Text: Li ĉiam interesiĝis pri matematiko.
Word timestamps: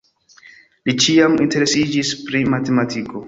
Li 0.87 0.95
ĉiam 1.03 1.37
interesiĝis 1.45 2.13
pri 2.25 2.43
matematiko. 2.57 3.17